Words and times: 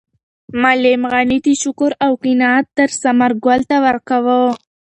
معلم 0.61 1.01
غني 1.13 1.37
د 1.47 1.49
شکر 1.63 1.91
او 2.05 2.11
قناعت 2.23 2.65
درس 2.77 2.95
ثمرګل 3.03 3.61
ته 3.69 3.75
ورکاوه. 3.85 4.41